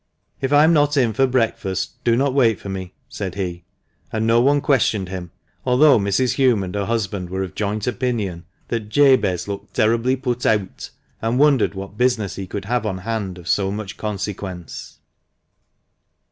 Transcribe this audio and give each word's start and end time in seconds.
If 0.41 0.51
I 0.51 0.63
am 0.63 0.73
not 0.73 0.97
in 0.97 1.13
for 1.13 1.27
breakfast, 1.27 2.03
do 2.03 2.15
not 2.15 2.33
wait 2.33 2.59
for 2.59 2.69
me," 2.69 2.95
said 3.07 3.35
he; 3.35 3.65
and 4.11 4.25
no 4.25 4.41
one 4.41 4.59
questioned 4.59 5.09
him, 5.09 5.29
although 5.63 5.99
Mrs. 5.99 6.37
Hulme 6.37 6.63
and 6.63 6.73
her 6.73 6.85
husband 6.87 7.29
were 7.29 7.43
of 7.43 7.53
joint 7.53 7.85
opinion 7.85 8.45
that 8.69 8.89
"Jabez 8.89 9.47
looked 9.47 9.75
terribly 9.75 10.15
put 10.15 10.39
eawt," 10.39 10.89
and 11.21 11.37
wondered 11.37 11.75
what 11.75 11.99
business 11.99 12.35
he 12.35 12.47
could 12.47 12.65
have 12.65 12.83
on 12.83 12.97
hand 12.97 13.37
of 13.37 13.47
so 13.47 13.69
much 13.71 13.95
consequence. 13.97 14.97